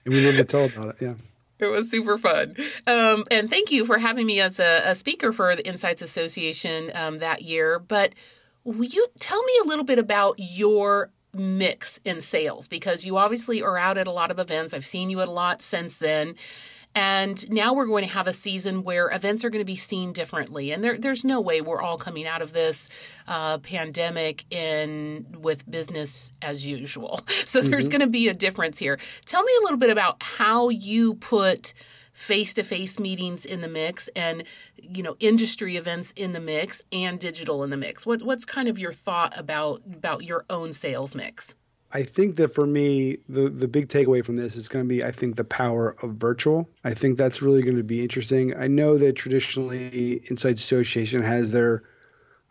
[0.10, 0.96] And we love to tell about it.
[1.02, 1.14] Yeah.
[1.60, 2.56] It was super fun.
[2.88, 6.90] Um, and thank you for having me as a, a speaker for the Insights Association
[6.96, 7.78] um, that year.
[7.78, 8.14] But
[8.63, 12.67] will you tell me a little bit about your mix in sales?
[12.67, 14.74] Because you obviously are out at a lot of events.
[14.74, 16.36] I've seen you at a lot since then.
[16.95, 20.12] And now we're going to have a season where events are going to be seen
[20.12, 20.72] differently.
[20.72, 22.89] And there, there's no way we're all coming out of this
[23.28, 27.22] uh, pandemic in with business as usual.
[27.45, 27.69] So mm-hmm.
[27.72, 29.00] there's going to be a difference here.
[29.26, 31.74] Tell me a little bit about how you put
[32.20, 34.44] face-to-face meetings in the mix and
[34.76, 38.68] you know industry events in the mix and digital in the mix what, what's kind
[38.68, 41.56] of your thought about about your own sales mix
[41.92, 45.04] I think that for me, the the big takeaway from this is going to be,
[45.04, 46.70] I think, the power of virtual.
[46.84, 48.56] I think that's really going to be interesting.
[48.56, 51.82] I know that traditionally, Insights Association has their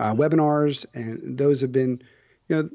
[0.00, 2.02] uh, webinars, and those have been,
[2.48, 2.68] you know,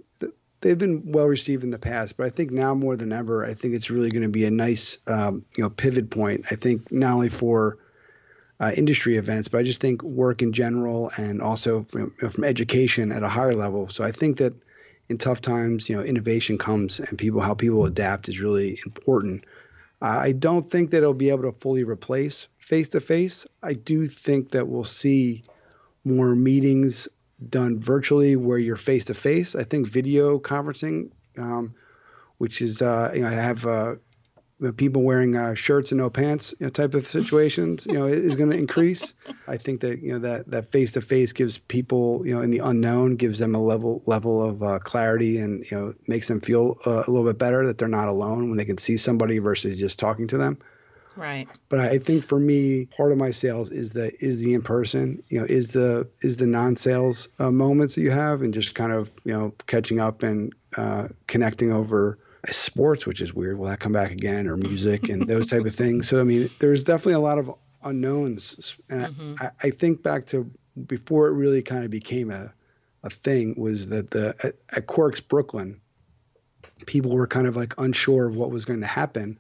[0.63, 2.17] they've been well received in the past.
[2.17, 4.51] But I think now more than ever, I think it's really going to be a
[4.51, 6.47] nice, um, you know, pivot point.
[6.49, 7.77] I think not only for
[8.59, 13.11] uh, industry events, but I just think work in general, and also from, from education
[13.11, 13.89] at a higher level.
[13.89, 14.53] So I think that
[15.09, 19.43] in tough times, you know, innovation comes and people how people adapt is really important.
[20.01, 23.45] I don't think that it'll be able to fully replace face to face.
[23.61, 25.43] I do think that we'll see
[26.03, 27.07] more meetings
[27.49, 29.55] done virtually where you're face to face.
[29.55, 31.75] I think video conferencing, um,
[32.37, 33.95] which is uh, you know, I have uh,
[34.71, 38.35] people wearing uh, shirts and no pants you know, type of situations, you know, is
[38.35, 39.13] going to increase.
[39.47, 42.49] I think that you know that that face to face gives people you know in
[42.49, 46.39] the unknown gives them a level level of uh, clarity and you know makes them
[46.39, 49.39] feel uh, a little bit better that they're not alone when they can see somebody
[49.39, 50.57] versus just talking to them.
[51.15, 51.47] Right.
[51.69, 55.23] But I think for me, part of my sales is the is the in person.
[55.27, 58.75] You know, is the is the non sales uh, moments that you have and just
[58.75, 62.17] kind of you know catching up and uh, connecting over
[62.51, 63.57] sports, which is weird.
[63.57, 66.07] Will that come back again, or music and those type of things?
[66.07, 69.33] So I mean, there's definitely a lot of unknowns, and mm-hmm.
[69.39, 70.49] I, I, think back to
[70.87, 72.53] before it really kind of became a
[73.03, 75.81] a thing was that the at, at Quirk's Brooklyn,
[76.85, 79.37] people were kind of like unsure of what was going to happen,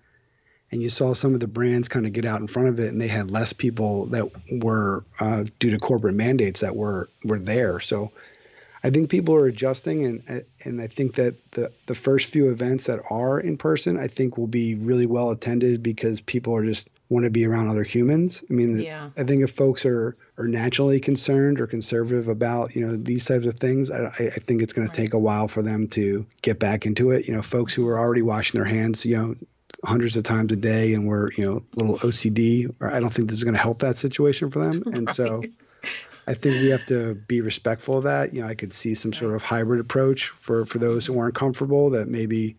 [0.73, 2.91] and you saw some of the brands kind of get out in front of it,
[2.91, 7.37] and they had less people that were uh, due to corporate mandates that were were
[7.37, 7.79] there.
[7.79, 8.11] So
[8.83, 12.87] I think people are adjusting, and and I think that the the first few events
[12.87, 16.89] that are in person, I think will be really well attended because people are just
[17.07, 18.43] want to be around other humans.
[18.49, 19.11] I mean, yeah.
[19.15, 23.45] I think if folks are are naturally concerned or conservative about you know these types
[23.45, 24.93] of things, I, I think it's going right.
[24.93, 27.27] to take a while for them to get back into it.
[27.27, 29.35] You know, folks who are already washing their hands, you know,
[29.83, 33.13] hundreds of times a day and we're you know a little OCD, or I don't
[33.13, 34.83] think this is going to help that situation for them.
[34.85, 35.15] And right.
[35.15, 35.43] so
[36.27, 38.33] I think we have to be respectful of that.
[38.33, 41.35] You know, I could see some sort of hybrid approach for for those who aren't
[41.35, 41.91] comfortable.
[41.91, 42.55] That maybe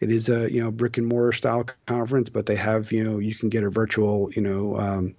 [0.00, 3.18] it is a you know brick and mortar style conference, but they have you know
[3.18, 5.16] you can get a virtual you know um,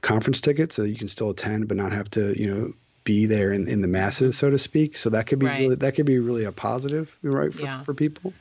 [0.00, 2.72] conference ticket, so you can still attend, but not have to you know
[3.04, 4.96] be there in, in the masses, so to speak.
[4.96, 5.60] So that could be right.
[5.60, 7.82] really that could be really a positive, right, for, yeah.
[7.82, 8.32] for people.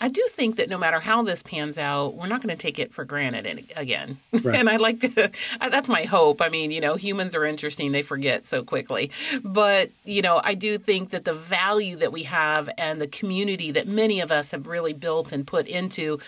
[0.00, 2.78] I do think that no matter how this pans out, we're not going to take
[2.78, 4.18] it for granted again.
[4.32, 4.54] Right.
[4.58, 5.30] and I like to,
[5.60, 6.40] that's my hope.
[6.40, 9.10] I mean, you know, humans are interesting, they forget so quickly.
[9.42, 13.72] But, you know, I do think that the value that we have and the community
[13.72, 16.20] that many of us have really built and put into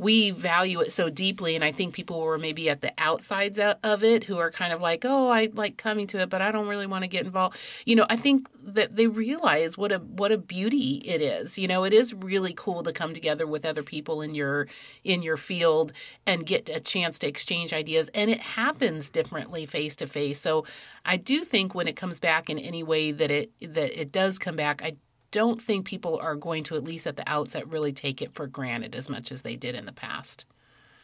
[0.00, 4.02] we value it so deeply and i think people were maybe at the outsides of
[4.02, 6.68] it who are kind of like oh i like coming to it but i don't
[6.68, 7.56] really want to get involved.
[7.84, 11.58] You know i think that they realize what a what a beauty it is.
[11.58, 14.68] You know it is really cool to come together with other people in your
[15.04, 15.92] in your field
[16.26, 20.40] and get a chance to exchange ideas and it happens differently face to face.
[20.40, 20.64] So
[21.04, 24.38] i do think when it comes back in any way that it that it does
[24.38, 24.94] come back i
[25.30, 28.46] don't think people are going to, at least at the outset, really take it for
[28.46, 30.44] granted as much as they did in the past.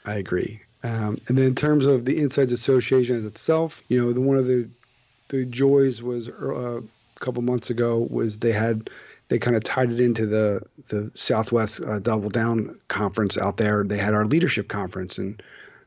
[0.05, 0.61] I agree.
[0.83, 4.37] Um, and then in terms of the Insights Association as itself, you know, the, one
[4.37, 4.69] of the
[5.29, 8.89] the joys was uh, a couple months ago was they had
[9.29, 13.83] they kind of tied it into the the Southwest uh, Double Down conference out there.
[13.83, 15.43] They had our leadership conference and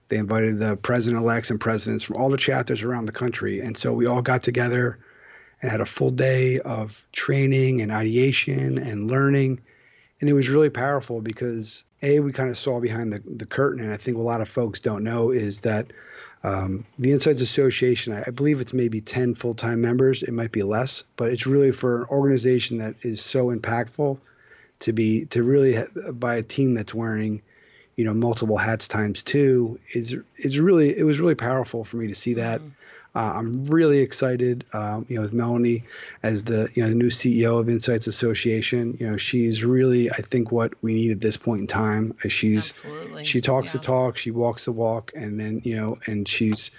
[0.09, 3.61] they invited the president elects and presidents from all the chapters around the country.
[3.61, 4.99] And so we all got together
[5.61, 9.59] and had a full day of training and ideation and learning.
[10.21, 13.83] And it was really powerful because a we kind of saw behind the, the curtain,
[13.83, 15.91] and I think a lot of folks don't know is that
[16.43, 20.23] um, the Insights Association, I, I believe it's maybe 10 full time members.
[20.23, 24.17] It might be less, but it's really for an organization that is so impactful
[24.79, 25.77] to be to really
[26.13, 27.41] by a team that's wearing
[27.97, 32.07] you know multiple hats times two is is really it was really powerful for me
[32.07, 32.69] to see that mm-hmm.
[33.15, 35.83] Uh, I'm really excited, um, you know, with Melanie
[36.21, 38.97] as the you know the new CEO of Insights Association.
[38.99, 42.15] You know, she's really I think what we need at this point in time.
[42.27, 43.25] She's Absolutely.
[43.25, 43.79] she talks yeah.
[43.79, 46.71] the talk, she walks the walk, and then you know, and she's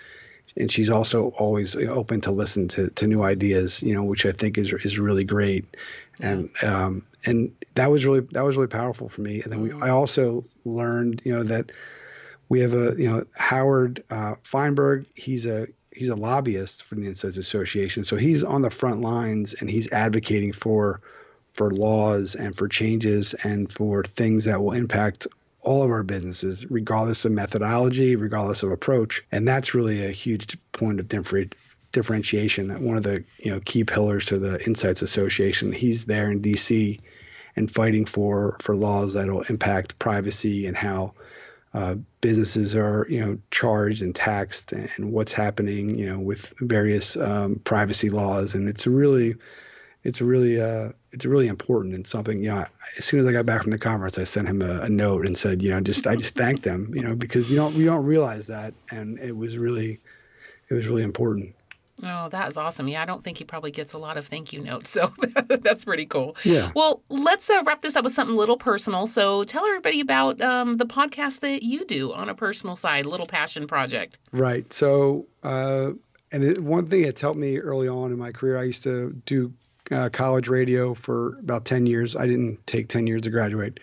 [0.57, 4.33] and she's also always open to listen to, to new ideas, you know, which I
[4.33, 5.65] think is is really great,
[6.21, 9.43] and um, and that was really that was really powerful for me.
[9.43, 9.83] And then we, mm-hmm.
[9.83, 11.73] I also learned, you know, that
[12.49, 15.07] We have a you know Howard uh, Fienberg.
[15.15, 19.55] He's a he's a lobbyist for the Insights Association, so he's on the front lines
[19.55, 21.01] and he's advocating for
[21.55, 25.27] for laws and for changes and for things that will impact
[25.63, 29.23] all of our businesses, regardless of methodology, regardless of approach.
[29.33, 31.55] And that's really a huge point of different
[31.93, 32.85] differentiation.
[32.85, 35.73] One of the you know key pillars to the Insights Association.
[35.73, 37.01] He's there in D.C.
[37.57, 41.15] and fighting for for laws that'll impact privacy and how
[41.73, 47.17] uh, businesses are you know charged and taxed and what's happening you know with various
[47.17, 48.55] um, privacy laws.
[48.55, 49.37] And it's really
[50.03, 52.65] it's really uh, it's really important and something you know
[52.99, 55.27] as soon as i got back from the conference i sent him a, a, note
[55.27, 57.85] and said you know just i just thanked them you know because you don't you
[57.85, 59.99] don't realize that and it was really
[60.69, 61.55] it was really important
[62.03, 62.89] Oh, that is awesome.
[62.89, 64.91] Yeah, I don't think he probably gets a lot of thank you notes.
[65.01, 65.13] So
[65.49, 66.37] that's pretty cool.
[66.43, 66.73] Yeah.
[66.75, 69.07] Well, let's uh, wrap this up with something a little personal.
[69.07, 73.27] So tell everybody about um, the podcast that you do on a personal side, Little
[73.27, 74.19] Passion Project.
[74.33, 74.71] Right.
[74.73, 75.93] So, uh,
[76.33, 79.13] and it, one thing that's helped me early on in my career, I used to
[79.27, 79.53] do
[79.91, 82.17] uh, college radio for about 10 years.
[82.17, 83.81] I didn't take 10 years to graduate,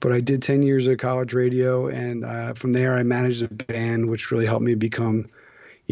[0.00, 1.88] but I did 10 years of college radio.
[1.88, 5.28] And uh, from there, I managed a band, which really helped me become,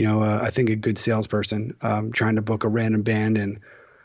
[0.01, 1.77] you know, uh, I think a good salesperson.
[1.83, 3.61] Um, trying to book a random band in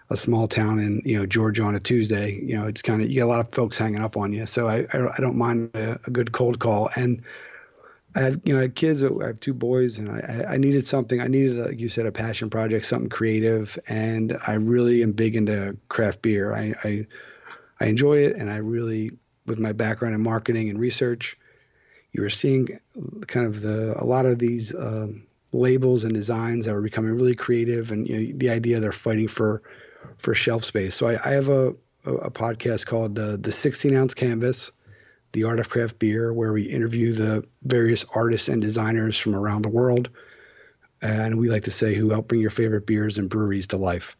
[0.10, 3.08] a small town in, you know, Georgia on a Tuesday, you know, it's kind of,
[3.08, 4.45] you get a lot of folks hanging up on you.
[4.45, 6.89] So I, I, I don't mind a, a good cold call.
[6.97, 7.23] And,
[8.13, 9.03] I have, you know, I have kids.
[9.03, 11.19] I have two boys, and I, I needed something.
[11.21, 13.77] I needed, like you said, a passion project, something creative.
[13.88, 16.53] And I really am big into craft beer.
[16.53, 17.08] I, I,
[17.79, 19.12] I enjoy it, and I really,
[19.45, 21.38] with my background in marketing and research,
[22.13, 22.79] you were seeing
[23.27, 25.23] kind of the a lot of these um,
[25.56, 29.28] labels and designs that were becoming really creative, and you know, the idea they're fighting
[29.28, 29.63] for
[30.18, 30.96] for shelf space.
[30.96, 34.72] So I, I have a, a, a podcast called the the 16 ounce canvas
[35.36, 39.63] the Art of Craft Beer, where we interview the various artists and designers from around
[39.63, 40.10] the world.
[41.02, 44.15] And we like to say who help bring your favorite beers and breweries to life.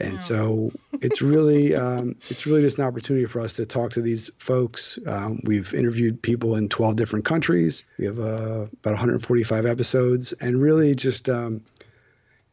[0.00, 0.18] And oh.
[0.18, 4.30] so it's really um, it's really just an opportunity for us to talk to these
[4.38, 4.98] folks.
[5.06, 7.84] Um, we've interviewed people in 12 different countries.
[7.98, 11.62] We have uh, about 145 episodes, and really just um,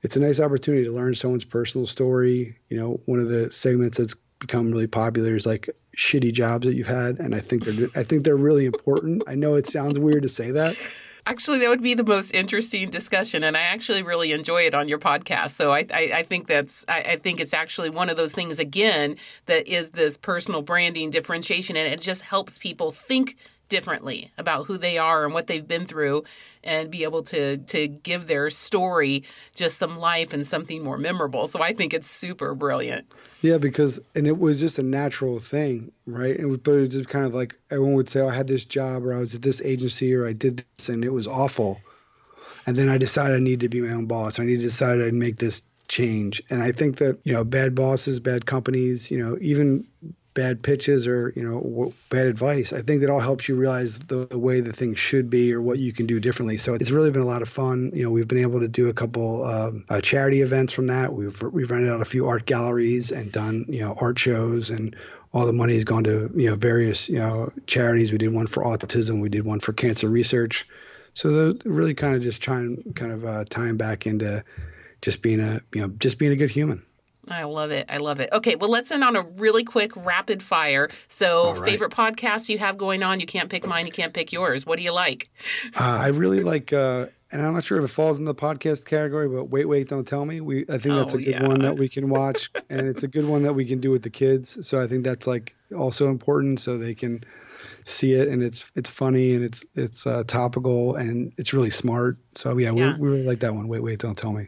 [0.02, 2.58] it's a nice opportunity to learn someone's personal story.
[2.70, 6.76] You know, one of the segments that's become really popular is like shitty jobs that
[6.76, 9.24] you've had, and I think they're I think they're really important.
[9.28, 10.76] I know it sounds weird to say that.
[11.28, 14.88] Actually, that would be the most interesting discussion, and I actually really enjoy it on
[14.88, 15.52] your podcast.
[15.52, 18.60] So I, I, I think that's I, I, think it's actually one of those things
[18.60, 23.36] again that is this personal branding differentiation, and it just helps people think
[23.70, 26.24] differently about who they are and what they've been through
[26.64, 29.24] and be able to to give their story
[29.56, 31.48] just some life and something more memorable.
[31.48, 33.12] So I think it's super brilliant.
[33.42, 36.38] Yeah, because and it was just a natural thing, right?
[36.38, 38.66] And but it was just kind of like everyone would say, oh, I had this
[38.66, 41.80] job or I was at this agency or I did this and it was awful.
[42.66, 44.40] And then I decided I needed to be my own boss.
[44.40, 46.44] I need to decide I'd make this change.
[46.50, 49.88] And I think that, you know, bad bosses, bad companies, you know, even
[50.38, 52.72] bad pitches or you know bad advice.
[52.72, 55.60] I think that all helps you realize the, the, way the things should be or
[55.60, 56.60] what you can do differently.
[56.60, 57.92] So it's really been a lot of fun.
[57.96, 61.12] You know we've been able to do a couple um, uh, charity events from that.
[61.12, 64.96] We've we've rented out a few art galleries and done you know art shows and
[65.34, 68.12] all the money has gone to you know various you know charities.
[68.12, 69.22] We did one for autism.
[69.22, 70.68] We did one for cancer research.
[71.16, 74.44] So really kind of just trying kind of uh, tying back into
[75.02, 76.86] just being a you know just being a good human
[77.30, 77.86] I love it.
[77.90, 78.30] I love it.
[78.32, 80.88] Okay, well, let's end on a really quick rapid fire.
[81.08, 81.70] So, right.
[81.70, 83.20] favorite podcast you have going on?
[83.20, 83.86] You can't pick mine.
[83.86, 84.66] You can't pick yours.
[84.66, 85.30] What do you like?
[85.80, 88.86] Uh, I really like, uh, and I'm not sure if it falls in the podcast
[88.86, 90.42] category, but wait, wait, don't tell me.
[90.42, 91.48] We, I think that's oh, a good yeah.
[91.48, 94.04] one that we can watch, and it's a good one that we can do with
[94.04, 94.66] the kids.
[94.68, 97.24] So I think that's like also important, so they can
[97.86, 102.18] see it and it's it's funny and it's it's uh, topical and it's really smart.
[102.36, 102.94] So yeah, yeah.
[102.94, 103.68] We, we really like that one.
[103.68, 104.48] Wait, wait, don't tell me.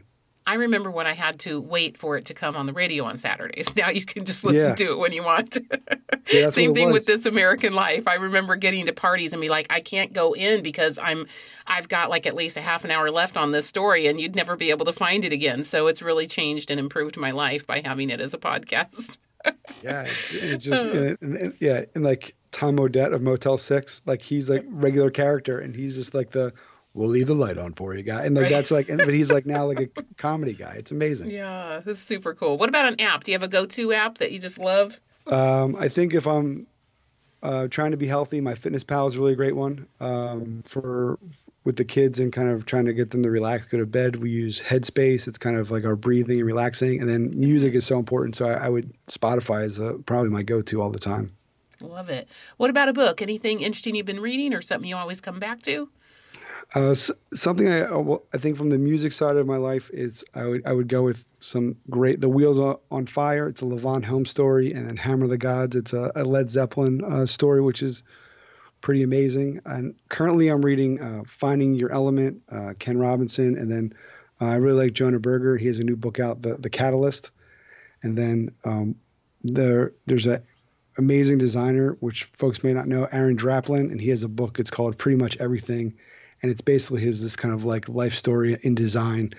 [0.50, 3.16] I remember when I had to wait for it to come on the radio on
[3.18, 3.72] Saturdays.
[3.76, 4.74] Now you can just listen yeah.
[4.74, 5.56] to it when you want.
[6.30, 8.06] Yeah, Same thing with This American Life.
[8.06, 11.26] I remember getting to parties and be like, I can't go in because I'm
[11.66, 14.36] I've got like at least a half an hour left on this story and you'd
[14.36, 15.64] never be able to find it again.
[15.64, 19.16] So it's really changed and improved my life by having it as a podcast.
[19.82, 21.16] yeah, it's, it's just uh.
[21.20, 25.58] and, and, yeah, and like Tom Bodett of Motel Six, like he's like regular character
[25.58, 26.52] and he's just like the
[26.94, 28.24] we'll leave the light on for you guy.
[28.24, 28.52] And like right.
[28.52, 30.74] that's like and, but he's like now like a comedy guy.
[30.78, 31.30] It's amazing.
[31.30, 32.58] Yeah that's super cool.
[32.58, 33.24] What about an app?
[33.24, 35.00] Do you have a go-to app that you just love?
[35.26, 36.66] Um, i think if i'm
[37.42, 39.86] uh, trying to be healthy my fitness pal is a really great one.
[40.00, 41.18] Um, for
[41.64, 44.16] with the kids and kind of trying to get them to relax go to bed
[44.16, 45.28] we use headspace.
[45.28, 47.00] It's kind of like our breathing and relaxing.
[47.00, 48.36] And then music is so important.
[48.36, 51.32] So i, I would spotify is uh, probably my go-to all the time.
[51.80, 52.28] Love it.
[52.58, 53.22] What about a book?
[53.22, 55.88] Anything interesting you've been reading or something you always come back to
[56.72, 57.84] Uh, something I
[58.32, 61.02] I think from the music side of my life is I would I would go
[61.02, 62.58] with some great The Wheels
[62.90, 63.48] on Fire.
[63.48, 65.74] It's a Levon Helm story, and then Hammer the Gods.
[65.74, 68.04] It's a, a Led Zeppelin uh, story, which is
[68.82, 69.60] pretty amazing.
[69.66, 73.92] And currently, I'm reading uh, Finding Your Element, uh, Ken Robinson, and then
[74.40, 75.56] uh, I really like Jonah Berger.
[75.56, 77.32] He has a new book out, The The Catalyst,
[78.04, 78.94] and then um,
[79.42, 80.40] there there's a
[80.98, 84.60] amazing designer which folks may not know, Aaron Draplin, and he has a book.
[84.60, 85.94] It's called Pretty Much Everything,
[86.42, 89.34] and it's basically his this kind of like life story in design,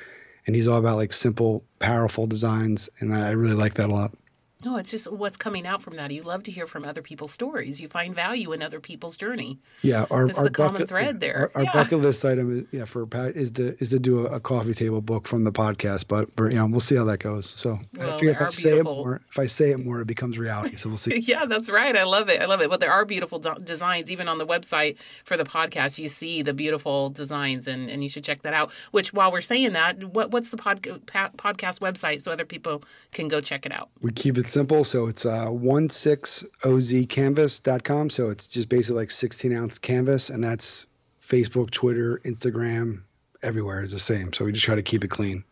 [0.45, 4.15] and he's all about like simple, powerful designs, and I really like that a lot.
[4.63, 6.11] No, it's just what's coming out from that.
[6.11, 7.81] You love to hear from other people's stories.
[7.81, 9.59] You find value in other people's journey.
[9.81, 11.51] Yeah, our, our the bucket, common thread there.
[11.55, 11.73] Our, our yeah.
[11.73, 14.73] bucket list item is yeah for Pat is to is to do a, a, coffee
[14.73, 17.49] table book from the podcast, but you know we'll see how that goes.
[17.49, 20.07] So well, I figure if I say it more, if I say it more, it
[20.07, 20.75] becomes reality.
[20.75, 21.17] So we'll see.
[21.19, 21.95] yeah, that's right.
[21.95, 22.41] I love it.
[22.41, 22.69] I love it.
[22.69, 25.97] But there are beautiful designs even on the website for the podcast.
[25.97, 28.71] You see the beautiful designs, and and you should check that out.
[28.91, 33.27] Which while we're saying that, what what's the pod, podcast website so other people can
[33.27, 33.89] go check it out?
[34.01, 38.09] We keep it simple, so it's uh, 16ozcanvas.com.
[38.09, 40.85] So it's just basically like 16 ounce canvas, and that's
[41.21, 43.03] Facebook, Twitter, Instagram,
[43.41, 44.33] everywhere is the same.
[44.33, 45.43] So we just try to keep it clean.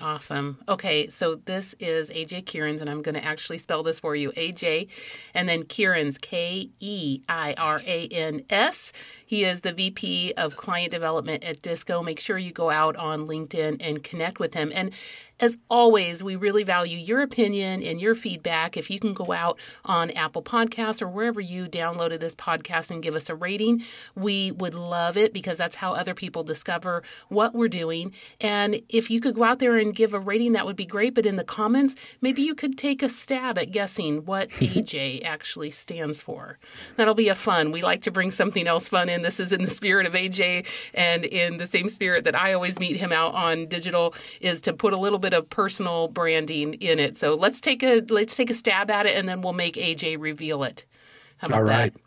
[0.00, 0.58] Awesome.
[0.68, 4.30] Okay, so this is AJ Keirans, and I'm going to actually spell this for you
[4.30, 4.90] AJ,
[5.34, 8.92] and then Keirans, K E I R A N S.
[9.26, 12.04] He is the VP of Client Development at DISQO.
[12.04, 14.70] Make sure you go out on LinkedIn and connect with him.
[14.72, 14.92] And
[15.40, 18.76] as always, we really value your opinion and your feedback.
[18.76, 23.02] If you can go out on Apple Podcasts or wherever you downloaded this podcast and
[23.02, 23.82] give us a rating,
[24.14, 28.12] we would love it because that's how other people discover what we're doing.
[28.40, 31.14] And if you could go out there and give a rating, that would be great.
[31.14, 35.70] But in the comments, maybe you could take a stab at guessing what AJ actually
[35.70, 36.58] stands for.
[36.96, 37.70] That'll be a fun.
[37.70, 39.22] We like to bring something else fun in.
[39.22, 42.78] This is in the spirit of AJ and in the same spirit that I always
[42.78, 46.74] meet him out on digital is to put a little bit bit of personal branding
[46.74, 47.16] in it.
[47.16, 50.16] So let's take a let's take a stab at it, and then we'll make AJ
[50.18, 50.84] reveal it.
[51.38, 51.92] How about All right.
[51.94, 52.00] that?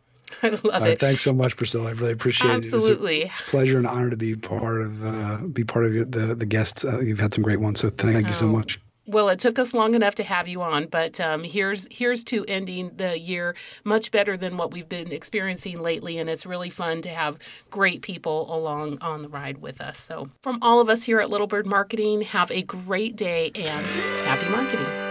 [0.64, 1.00] I love it.
[1.00, 1.90] Thanks so much, Priscilla.
[1.90, 3.24] I really appreciate Absolutely.
[3.24, 3.32] it.
[3.32, 6.86] Absolutely, pleasure and honor to be part of uh, be part of the the guests.
[6.86, 8.30] Uh, you've had some great ones, so thank oh.
[8.30, 8.80] you so oh, much.
[9.08, 12.46] Well, it took us long enough to have you on, but um, here's here's to
[12.48, 17.02] ending the year much better than what we've been experiencing lately, and it's really fun
[17.02, 17.40] to have
[17.72, 19.98] great people along on the ride with us.
[19.98, 23.86] So, from all of us here at Little Bird Marketing, have a great day and
[24.26, 25.11] happy marketing.